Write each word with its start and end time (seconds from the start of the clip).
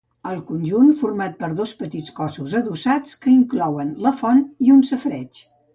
El 0.27 0.37
conjunt 0.45 0.87
format 1.01 1.35
per 1.43 1.49
dos 1.59 1.75
petits 1.83 2.15
cossos 2.21 2.57
adossats 2.63 3.21
que 3.27 3.33
inclouen 3.37 3.95
la 4.07 4.19
font 4.25 4.45
i 4.69 4.77
un 4.79 4.87
safareig. 4.93 5.47